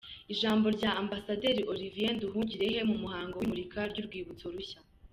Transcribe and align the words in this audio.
Ijambo 0.33 0.65
rya 0.77 0.91
Ambasaderi 1.01 1.61
Olivier 1.73 2.11
Nduhungirehe 2.15 2.79
mu 2.89 2.95
muhango 3.03 3.35
w’imurikwa 3.37 3.81
ry’urwibutso 3.91 4.45
rushya:. 4.55 4.79